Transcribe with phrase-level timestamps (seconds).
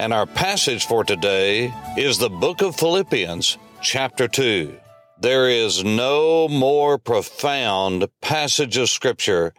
[0.00, 4.74] And our passage for today is the book of Philippians, chapter 2.
[5.20, 9.52] There is no more profound passage of scripture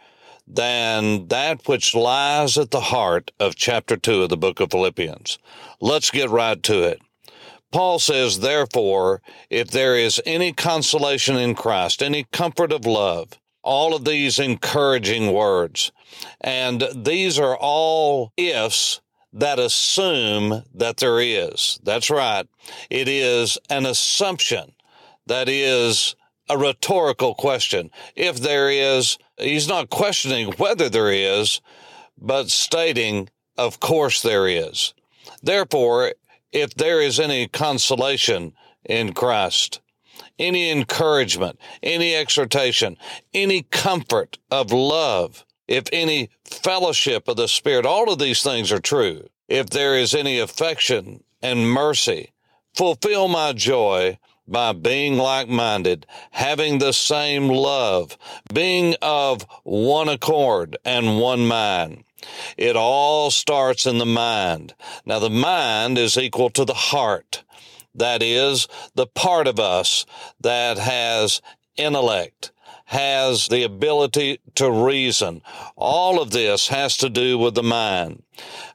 [0.44, 5.38] than that which lies at the heart of chapter 2 of the book of Philippians.
[5.80, 7.00] Let's get right to it.
[7.70, 13.94] Paul says, therefore, if there is any consolation in Christ, any comfort of love, all
[13.94, 15.92] of these encouraging words,
[16.40, 19.00] and these are all ifs
[19.32, 21.80] that assume that there is.
[21.82, 22.46] That's right.
[22.90, 24.72] It is an assumption.
[25.26, 26.14] That is
[26.48, 27.90] a rhetorical question.
[28.14, 31.60] If there is, he's not questioning whether there is,
[32.18, 34.92] but stating, of course there is.
[35.42, 36.12] Therefore,
[36.52, 38.52] if there is any consolation
[38.84, 39.80] in Christ,
[40.38, 42.96] any encouragement, any exhortation,
[43.32, 48.80] any comfort of love, if any fellowship of the Spirit, all of these things are
[48.80, 49.28] true.
[49.48, 52.32] If there is any affection and mercy,
[52.74, 58.18] fulfill my joy by being like minded, having the same love,
[58.52, 62.04] being of one accord and one mind.
[62.56, 64.74] It all starts in the mind.
[65.04, 67.44] Now, the mind is equal to the heart.
[67.94, 70.06] That is the part of us
[70.40, 71.42] that has
[71.76, 72.52] intellect,
[72.92, 75.40] has the ability to reason.
[75.76, 78.22] All of this has to do with the mind.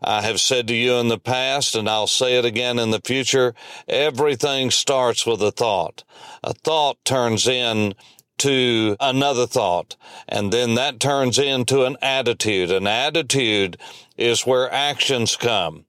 [0.01, 2.99] I have said to you in the past, and I'll say it again in the
[2.99, 3.53] future,
[3.87, 6.03] everything starts with a thought.
[6.43, 7.93] A thought turns in
[8.39, 9.95] to another thought,
[10.27, 12.71] and then that turns into an attitude.
[12.71, 13.77] An attitude
[14.17, 15.85] is where actions come.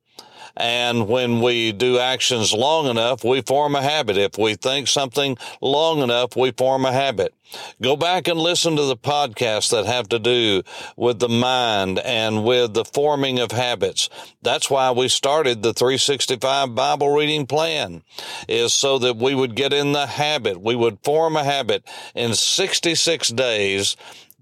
[0.56, 4.16] And when we do actions long enough, we form a habit.
[4.16, 7.34] If we think something long enough, we form a habit.
[7.80, 10.62] Go back and listen to the podcasts that have to do
[10.96, 14.10] with the mind and with the forming of habits.
[14.42, 18.02] That's why we started the 365 Bible reading plan
[18.48, 20.60] is so that we would get in the habit.
[20.60, 23.96] We would form a habit in 66 days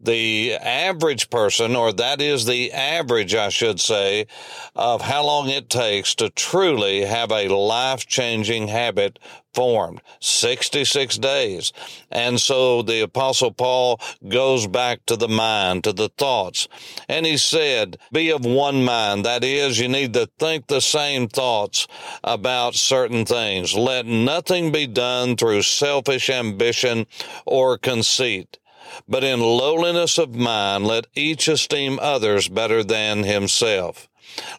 [0.06, 4.26] the average person, or that is the average, I should say,
[4.74, 9.18] of how long it takes to truly have a life changing habit
[9.56, 11.72] formed 66 days.
[12.10, 16.68] And so the apostle Paul goes back to the mind, to the thoughts.
[17.08, 19.24] And he said, be of one mind.
[19.24, 21.88] That is, you need to think the same thoughts
[22.22, 23.74] about certain things.
[23.74, 27.06] Let nothing be done through selfish ambition
[27.46, 28.58] or conceit
[29.08, 34.08] but in lowliness of mind let each esteem others better than himself.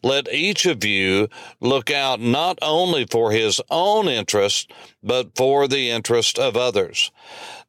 [0.01, 1.27] Let each of you
[1.59, 4.71] look out not only for his own interest,
[5.03, 7.11] but for the interest of others.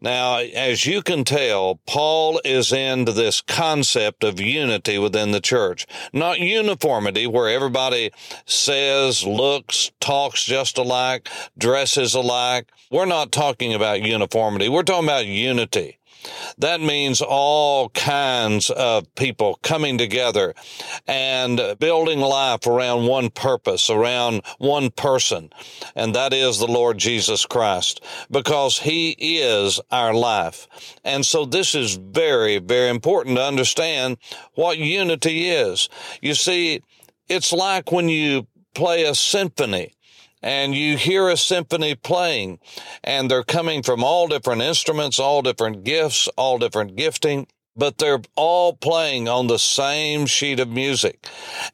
[0.01, 5.87] Now, as you can tell, Paul is into this concept of unity within the church,
[6.13, 8.13] not uniformity where everybody
[8.47, 12.71] says, looks, talks just alike, dresses alike.
[12.91, 14.69] We're not talking about uniformity.
[14.69, 15.99] We're talking about unity.
[16.59, 20.55] That means all kinds of people coming together
[21.07, 25.51] and building life around one purpose, around one person,
[25.95, 30.67] and that is the Lord Jesus Christ, because He is our life.
[31.05, 34.19] And so this is very, very important to understand
[34.55, 35.89] what unity is.
[36.21, 36.83] You see,
[37.29, 39.95] it's like when you play a symphony
[40.43, 42.59] and you hear a symphony playing
[43.03, 48.21] and they're coming from all different instruments, all different gifts, all different gifting, but they're
[48.37, 51.27] all playing on the same sheet of music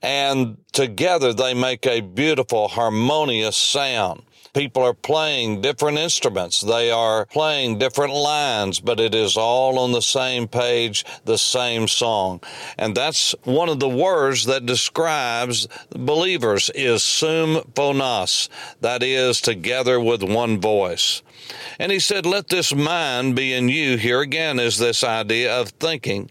[0.03, 4.23] and together they make a beautiful harmonious sound.
[4.55, 6.61] People are playing different instruments.
[6.61, 11.89] They are playing different lines, but it is all on the same page, the same
[11.89, 12.41] song.
[12.79, 18.49] And that's one of the words that describes believers is symphonos.
[18.81, 21.23] That is together with one voice.
[21.79, 23.97] And he said, let this mind be in you.
[23.99, 26.31] Here again is this idea of thinking.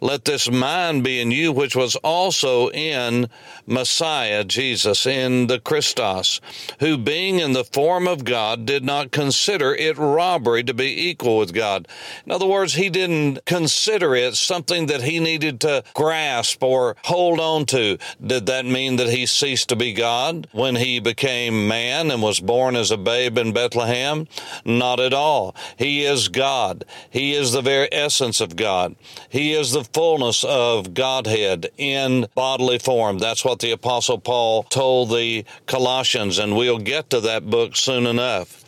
[0.00, 3.28] Let this mind be in you, which was also in
[3.66, 6.40] Messiah, Jesus, in the Christos,
[6.80, 11.08] who being in the the form of God, did not consider it robbery to be
[11.08, 11.88] equal with God.
[12.26, 17.40] In other words, he didn't consider it something that he needed to grasp or hold
[17.40, 17.98] on to.
[18.24, 22.40] Did that mean that he ceased to be God when he became man and was
[22.40, 24.26] born as a babe in Bethlehem?
[24.64, 25.54] Not at all.
[25.76, 26.84] He is God.
[27.10, 28.96] He is the very essence of God.
[29.28, 33.18] He is the fullness of Godhead in bodily form.
[33.18, 38.04] That's what the Apostle Paul told the Colossians, and we'll get to that book soon
[38.08, 38.63] enough.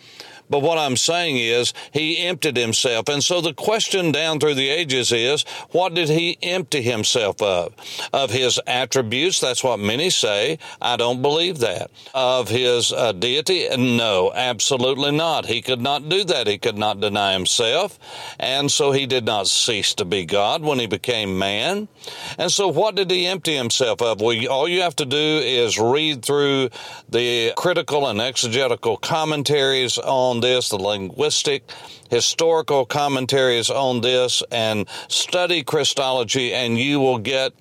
[0.49, 3.09] But what I'm saying is he emptied himself.
[3.09, 7.75] And so the question down through the ages is, what did he empty himself of?
[8.13, 9.41] Of his attributes?
[9.41, 10.59] That's what many say.
[10.81, 11.91] I don't believe that.
[12.15, 13.69] Of his uh, deity?
[13.77, 15.47] No, absolutely not.
[15.47, 16.47] He could not do that.
[16.47, 17.99] He could not deny himself.
[18.39, 21.89] And so he did not cease to be God when he became man.
[22.39, 24.21] And so what did he empty himself of?
[24.21, 26.71] Well, all you have to do is read through
[27.09, 31.71] the critical and exegetical commentaries on on this, the linguistic,
[32.11, 37.53] historical commentaries on this, and study Christology, and you will get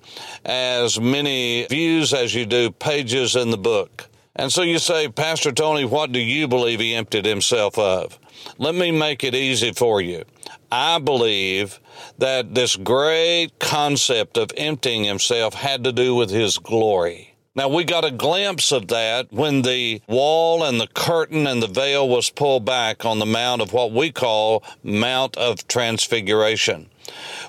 [0.44, 4.08] as many views as you do pages in the book.
[4.34, 8.18] And so you say, Pastor Tony, what do you believe he emptied himself of?
[8.58, 10.24] Let me make it easy for you.
[10.70, 11.80] I believe
[12.18, 17.25] that this great concept of emptying himself had to do with his glory.
[17.56, 21.66] Now we got a glimpse of that when the wall and the curtain and the
[21.66, 26.90] veil was pulled back on the mount of what we call Mount of Transfiguration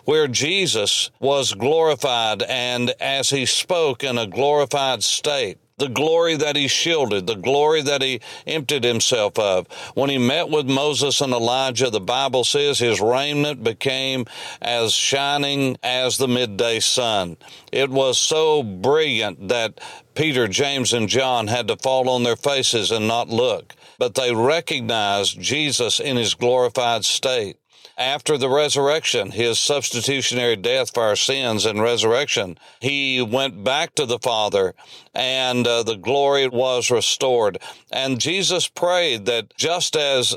[0.06, 6.56] where Jesus was glorified and as he spoke in a glorified state the glory that
[6.56, 9.68] he shielded, the glory that he emptied himself of.
[9.94, 14.26] When he met with Moses and Elijah, the Bible says his raiment became
[14.60, 17.38] as shining as the midday sun.
[17.72, 19.80] It was so brilliant that
[20.16, 24.34] Peter, James, and John had to fall on their faces and not look, but they
[24.34, 27.58] recognized Jesus in his glorified state
[27.98, 34.06] after the resurrection, his substitutionary death for our sins and resurrection, he went back to
[34.06, 34.76] the Father
[35.14, 37.58] and uh, the glory was restored.
[37.92, 40.36] And Jesus prayed that just as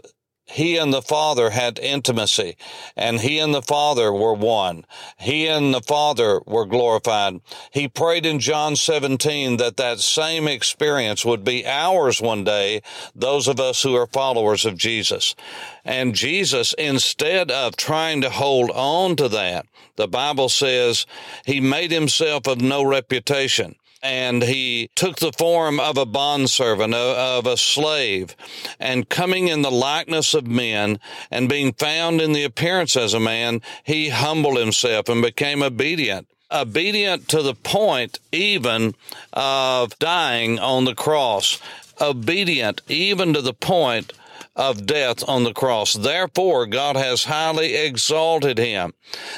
[0.51, 2.57] he and the Father had intimacy,
[2.97, 4.85] and he and the Father were one.
[5.19, 7.41] He and the Father were glorified.
[7.73, 12.83] He prayed in John 17 that that same experience would be ours one day,
[13.15, 15.37] those of us who are followers of Jesus.
[15.85, 21.07] And Jesus, instead of trying to hold on to that, the Bible says
[21.45, 27.47] he made himself of no reputation and he took the form of a bondservant, of
[27.47, 28.35] a slave,
[28.79, 30.99] and coming in the likeness of men,
[31.31, 36.27] and being found in the appearance as a man, he humbled himself and became obedient.
[36.53, 38.95] Obedient to the point even
[39.33, 41.61] of dying on the cross.
[42.01, 44.13] Obedient even to the point
[44.61, 45.95] of death on the cross.
[45.95, 48.93] Therefore, God has highly exalted him.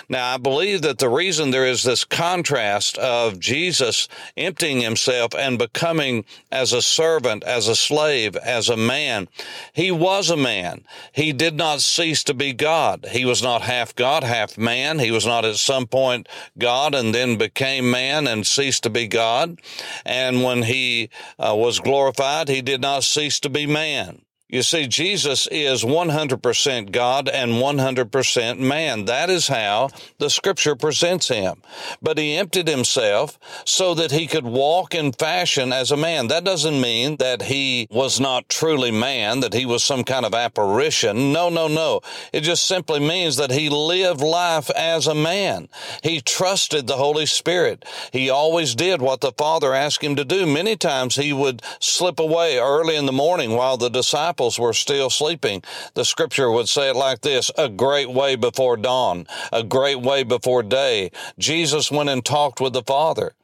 [0.09, 5.61] Now, I believe that the reason there is this contrast of Jesus emptying himself and
[5.61, 9.29] becoming as a servant, as a slave, as a man,
[9.73, 10.85] he was a man.
[11.13, 13.07] He did not cease to be God.
[13.13, 14.99] He was not half God, half man.
[14.99, 16.29] He was not at some point
[16.59, 19.61] God and then became man and ceased to be God.
[20.05, 24.23] And when he uh, was glorified, he did not cease to be man.
[24.53, 29.07] You see, Jesus is 100% God and 100% man.
[29.07, 29.89] That is how
[30.19, 31.63] the scripture presents him.
[32.03, 36.27] But he emptied himself so that he could walk in fashion as a man.
[36.29, 40.35] That doesn't mean that he was not truly man, that he was some kind of
[40.35, 41.33] apparition.
[41.33, 42.03] No, no, no.
[42.35, 45.71] It just simply means that he lived life as a man.
[46.03, 47.87] He trusted the Holy Spirit.
[48.13, 50.45] He always did what the Father asked him to do.
[50.45, 54.73] Many times he would slip away early in the morning while the disciples disciples were
[54.73, 55.63] still sleeping.
[55.95, 60.25] The scripture would say it like this, a great way before dawn, a great way
[60.25, 61.11] before day.
[61.39, 63.35] Jesus went and talked with the Father.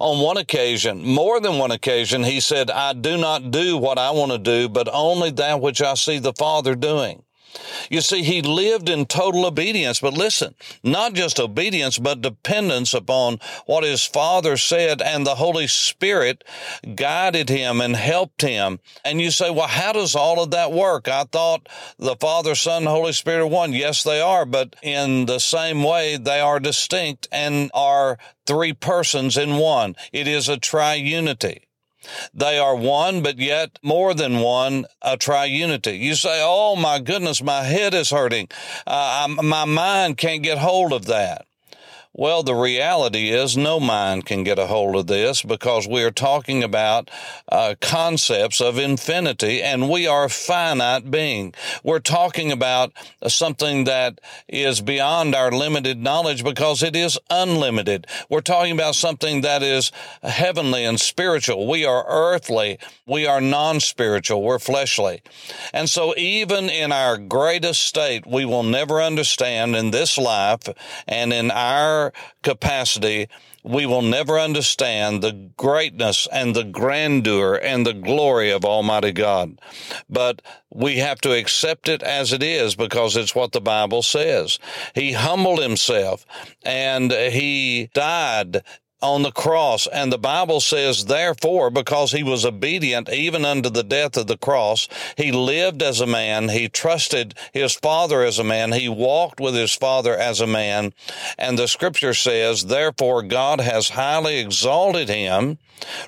[0.00, 4.10] On one occasion, more than one occasion, he said, I do not do what I
[4.10, 7.22] want to do, but only that which I see the Father doing.
[7.90, 13.38] You see, he lived in total obedience, but listen, not just obedience, but dependence upon
[13.66, 16.44] what his father said and the Holy Spirit
[16.94, 18.80] guided him and helped him.
[19.04, 21.08] And you say, well, how does all of that work?
[21.08, 23.72] I thought the Father, Son, Holy Spirit are one.
[23.72, 29.36] Yes, they are, but in the same way, they are distinct and are three persons
[29.36, 29.94] in one.
[30.12, 31.67] It is a triunity.
[32.32, 35.98] They are one, but yet more than one, a triunity.
[35.98, 38.48] You say, Oh my goodness, my head is hurting.
[38.86, 41.47] Uh, my mind can't get hold of that.
[42.18, 46.10] Well, the reality is no mind can get a hold of this because we are
[46.10, 47.12] talking about
[47.48, 51.54] uh, concepts of infinity and we are a finite being.
[51.84, 52.92] We're talking about
[53.28, 58.08] something that is beyond our limited knowledge because it is unlimited.
[58.28, 59.92] We're talking about something that is
[60.24, 61.68] heavenly and spiritual.
[61.68, 62.80] We are earthly.
[63.06, 64.42] We are non-spiritual.
[64.42, 65.22] We're fleshly.
[65.72, 70.68] And so even in our greatest state, we will never understand in this life
[71.06, 72.07] and in our
[72.42, 73.28] capacity,
[73.62, 79.60] we will never understand the greatness and the grandeur and the glory of Almighty God.
[80.08, 84.58] But we have to accept it as it is because it's what the Bible says.
[84.94, 86.24] He humbled himself
[86.62, 88.62] and he died
[89.00, 89.86] on the cross.
[89.86, 94.36] And the Bible says, therefore, because he was obedient even unto the death of the
[94.36, 96.48] cross, he lived as a man.
[96.48, 98.72] He trusted his father as a man.
[98.72, 100.92] He walked with his father as a man.
[101.36, 105.58] And the scripture says, therefore, God has highly exalted him,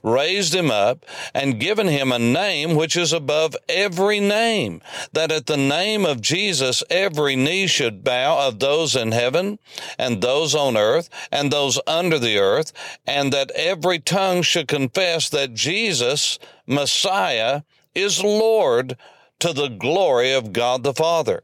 [0.03, 4.83] raised him up, and given him a name which is above every name,
[5.13, 9.61] that at the name of Jesus, every knee should bow of those in heaven
[9.97, 12.73] and those on earth and those under the earth
[13.07, 17.63] and that every tongue should confess that Jesus, Messiah,
[17.95, 18.97] is Lord
[19.41, 21.43] to the glory of God the Father.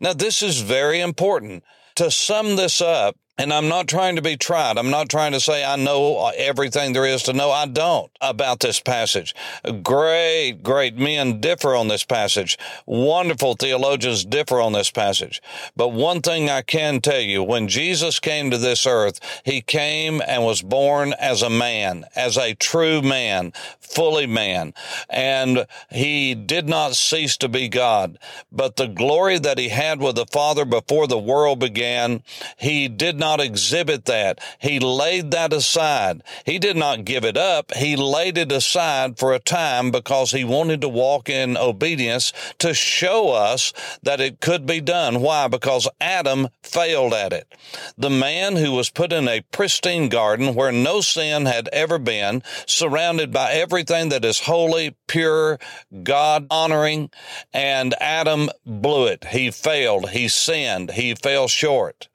[0.00, 1.64] Now, this is very important.
[1.96, 4.78] To sum this up, and I'm not trying to be tried.
[4.78, 7.50] I'm not trying to say I know everything there is to know.
[7.50, 9.34] I don't about this passage.
[9.82, 12.56] Great, great men differ on this passage.
[12.86, 15.42] Wonderful theologians differ on this passage.
[15.76, 20.22] But one thing I can tell you, when Jesus came to this earth, he came
[20.24, 24.74] and was born as a man, as a true man, fully man.
[25.10, 28.16] And he did not cease to be God.
[28.52, 32.22] But the glory that he had with the Father before the world began,
[32.56, 34.38] he did not not exhibit that.
[34.58, 36.22] He laid that aside.
[36.44, 37.72] He did not give it up.
[37.72, 42.74] He laid it aside for a time because he wanted to walk in obedience to
[42.74, 45.22] show us that it could be done.
[45.22, 45.48] Why?
[45.48, 47.50] Because Adam failed at it.
[47.96, 52.42] The man who was put in a pristine garden where no sin had ever been,
[52.66, 55.58] surrounded by everything that is holy, pure,
[56.02, 57.08] God honoring,
[57.54, 59.28] and Adam blew it.
[59.28, 60.10] He failed.
[60.10, 60.90] He sinned.
[60.90, 62.08] He fell short.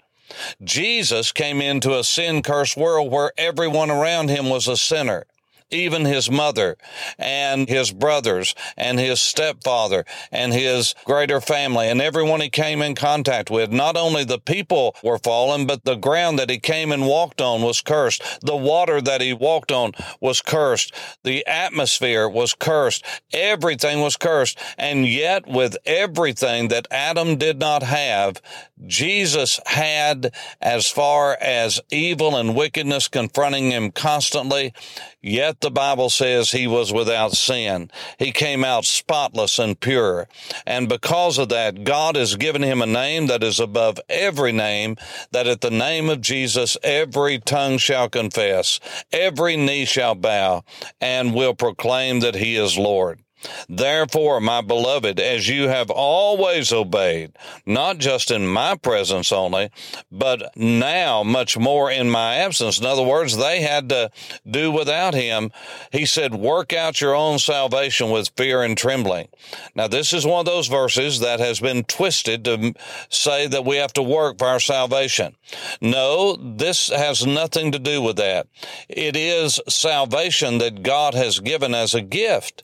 [0.64, 5.26] Jesus came into a sin cursed world where everyone around him was a sinner
[5.72, 6.78] even his mother
[7.18, 12.96] and his brothers and his stepfather and his greater family and everyone he came in
[12.96, 13.72] contact with.
[13.72, 17.62] Not only the people were fallen, but the ground that he came and walked on
[17.62, 18.22] was cursed.
[18.42, 20.94] The water that he walked on was cursed.
[21.24, 23.04] The atmosphere was cursed.
[23.34, 24.58] Everything was cursed.
[24.78, 28.42] And yet with everything that Adam did not have,
[28.86, 34.74] Jesus had as far as evil and wickedness confronting him constantly,
[35.22, 37.92] Yet the Bible says he was without sin.
[38.18, 40.30] He came out spotless and pure.
[40.66, 44.96] And because of that, God has given him a name that is above every name,
[45.32, 48.80] that at the name of Jesus, every tongue shall confess,
[49.12, 50.64] every knee shall bow,
[51.02, 53.20] and will proclaim that he is Lord.
[53.68, 57.32] Therefore, my beloved, as you have always obeyed,
[57.66, 59.70] not just in my presence only,
[60.12, 62.80] but now much more in my absence.
[62.80, 64.12] In other words, they had to
[64.50, 65.52] do without him.
[65.92, 69.30] He said, work out your own salvation with fear and trembling.
[69.76, 72.74] Now, this is one of those verses that has been twisted to
[73.10, 75.36] say that we have to work for our salvation.
[75.82, 78.48] No, this has nothing to do with that.
[78.88, 82.64] It is salvation that God has given as a gift.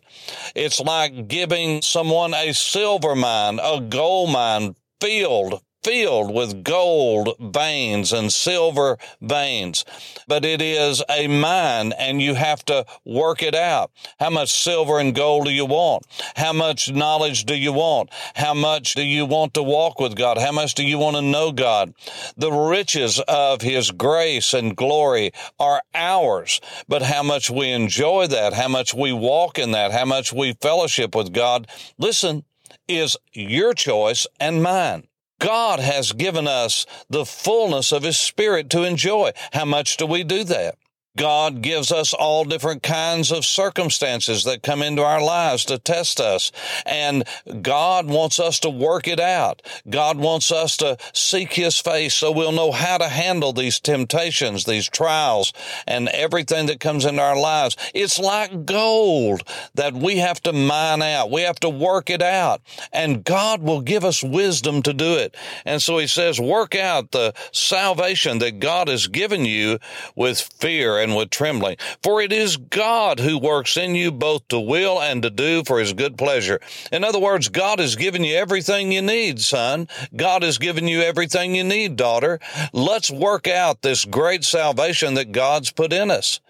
[0.65, 8.12] It's like giving someone a silver mine, a gold mine filled filled with gold veins
[8.12, 9.86] and silver veins,
[10.27, 13.92] but it is a mine and you have to work it out.
[14.20, 16.04] How much silver and gold do you want?
[16.38, 18.10] How much knowledge do you want?
[18.34, 20.39] How much do you want to walk with God?
[20.39, 21.94] How much do you want to know God?
[22.36, 28.54] The riches of His grace and glory are ours, but how much we enjoy that,
[28.54, 31.68] how much we walk in that, how much we fellowship with God,
[32.00, 32.44] listen,
[32.88, 35.08] is your choice and mine.
[35.39, 39.32] God has given us the fullness of His Spirit to enjoy.
[39.54, 40.77] How much do we do that?
[41.17, 46.19] God gives us all different kinds of circumstances that come into our lives to test
[46.19, 46.51] us.
[46.86, 47.24] And
[47.62, 49.62] God wants us to work it out.
[49.89, 54.65] God wants us to seek His face so we'll know how to handle these temptations,
[54.65, 55.53] these trials,
[55.88, 57.77] and everything that comes into our lives.
[57.93, 59.43] It's like gold
[59.75, 61.31] that we have to mine out.
[61.31, 62.62] We have to work it out.
[62.91, 65.36] And God will give us wisdom to do it.
[65.65, 69.79] And so He says, work out the salvation that God has given you
[70.15, 71.77] with fear and with trembling.
[72.03, 75.79] For it is God who works in you both to will and to do for
[75.79, 76.59] his good pleasure.
[76.91, 79.88] In other words, God has given you everything you need, son.
[80.15, 82.39] God has given you everything you need, daughter.
[82.74, 86.41] Let's work out this great salvation that God's put in us.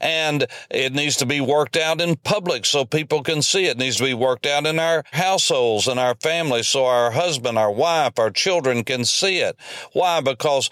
[0.00, 3.72] And it needs to be worked out in public so people can see it.
[3.72, 7.58] it needs to be worked out in our households and our families so our husband,
[7.58, 9.56] our wife, our children can see it.
[9.92, 10.20] Why?
[10.20, 10.70] Because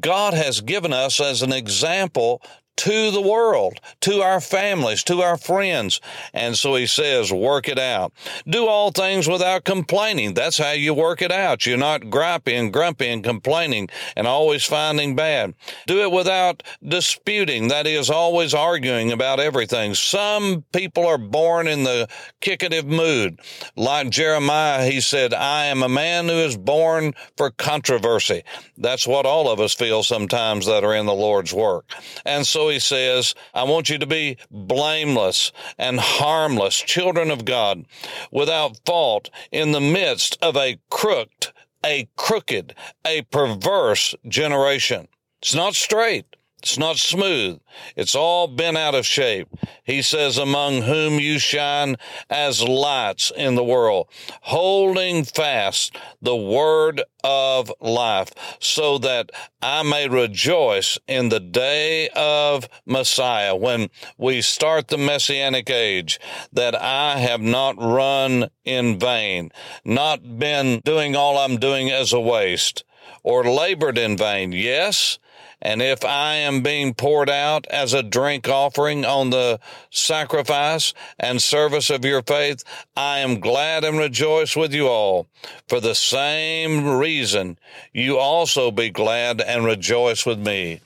[0.00, 2.42] God has given us as an example
[2.76, 6.00] to the world, to our families, to our friends.
[6.32, 8.12] And so he says, work it out.
[8.46, 10.34] Do all things without complaining.
[10.34, 11.66] That's how you work it out.
[11.66, 15.54] You're not griping and grumpy and complaining and always finding bad.
[15.86, 17.68] Do it without disputing.
[17.68, 19.94] That is always arguing about everything.
[19.94, 22.08] Some people are born in the
[22.40, 23.38] kickative mood.
[23.76, 28.42] Like Jeremiah, he said, I am a man who is born for controversy.
[28.76, 31.90] That's what all of us feel sometimes that are in the Lord's work.
[32.24, 37.86] And so he says, I want you to be blameless and harmless, children of God,
[38.30, 41.52] without fault in the midst of a crooked,
[41.84, 42.74] a crooked,
[43.06, 45.08] a perverse generation.
[45.42, 46.36] It's not straight.
[46.64, 47.60] It's not smooth.
[47.94, 49.48] It's all been out of shape.
[49.82, 51.96] He says, among whom you shine
[52.30, 54.08] as lights in the world,
[54.40, 58.30] holding fast the word of life,
[58.60, 59.28] so that
[59.60, 66.18] I may rejoice in the day of Messiah when we start the messianic age,
[66.50, 69.52] that I have not run in vain,
[69.84, 72.84] not been doing all I'm doing as a waste,
[73.22, 74.52] or labored in vain.
[74.52, 75.18] Yes,
[75.64, 79.58] and if I am being poured out as a drink offering on the
[79.90, 82.62] sacrifice and service of your faith,
[82.94, 85.26] I am glad and rejoice with you all.
[85.66, 87.58] For the same reason,
[87.94, 90.80] you also be glad and rejoice with me.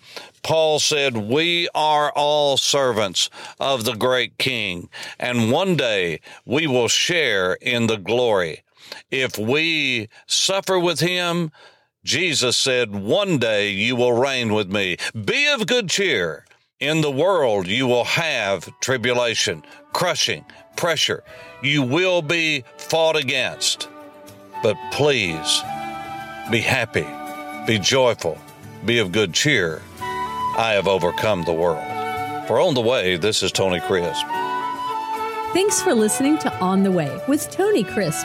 [0.44, 6.88] Paul said, We are all servants of the great King, and one day we will
[6.88, 8.62] share in the glory.
[9.10, 11.50] If we suffer with him,
[12.08, 14.96] Jesus said, One day you will reign with me.
[15.26, 16.46] Be of good cheer.
[16.80, 19.62] In the world you will have tribulation,
[19.92, 21.22] crushing, pressure.
[21.62, 23.90] You will be fought against.
[24.62, 25.60] But please
[26.50, 27.06] be happy,
[27.66, 28.38] be joyful,
[28.86, 29.82] be of good cheer.
[30.00, 31.84] I have overcome the world.
[32.48, 34.24] For On the Way, this is Tony Crisp.
[35.52, 38.24] Thanks for listening to On the Way with Tony Crisp.